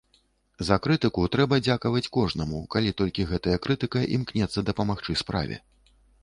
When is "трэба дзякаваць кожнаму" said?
1.35-2.61